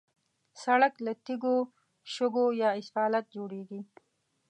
سړک 0.63 0.93
له 1.05 1.13
تیږو، 1.25 1.57
شګو 2.13 2.45
یا 2.61 2.69
اسفالت 2.81 3.25
جوړېږي. 3.35 3.81